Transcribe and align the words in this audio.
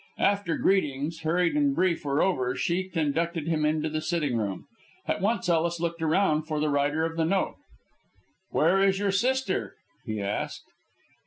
After 0.17 0.57
greetings, 0.57 1.19
hurried 1.19 1.53
and 1.53 1.75
brief, 1.75 2.03
were 2.03 2.23
over, 2.23 2.55
she 2.55 2.89
conducted 2.89 3.47
him 3.47 3.63
into 3.63 3.87
the 3.87 4.01
sitting 4.01 4.35
room. 4.35 4.65
At 5.05 5.21
once 5.21 5.47
Ellis 5.47 5.79
looked 5.79 6.01
round 6.01 6.47
for 6.47 6.59
the 6.59 6.69
writer 6.69 7.05
of 7.05 7.17
the 7.17 7.23
note. 7.23 7.57
"Where 8.49 8.81
is 8.83 8.97
your 8.97 9.11
sister?" 9.11 9.75
he 10.07 10.19
asked. 10.19 10.65